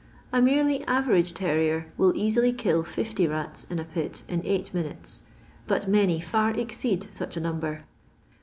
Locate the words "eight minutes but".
4.43-5.87